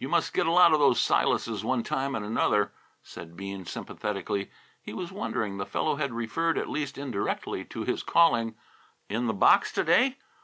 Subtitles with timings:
[0.00, 2.72] "You must get a lot of those Silases, one time and another,"
[3.04, 4.50] said Bean sympathetically.
[4.82, 8.56] He was wondering; the fellow had referred at least indirectly to his calling.
[9.08, 10.18] "In the box, to day?"